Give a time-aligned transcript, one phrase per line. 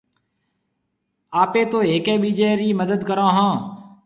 [1.41, 3.55] اپَي تو هيَڪي ٻِيجي رِي مدد ڪرون هون